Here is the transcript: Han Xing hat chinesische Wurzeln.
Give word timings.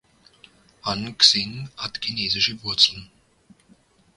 Han 0.87 1.15
Xing 1.19 1.69
hat 1.77 2.01
chinesische 2.01 2.63
Wurzeln. 2.63 3.11